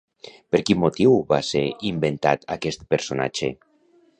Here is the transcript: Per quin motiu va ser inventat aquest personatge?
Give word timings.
Per 0.53 0.61
quin 0.69 0.79
motiu 0.83 1.13
va 1.33 1.39
ser 1.49 1.63
inventat 1.91 2.49
aquest 2.57 2.85
personatge? 2.95 3.53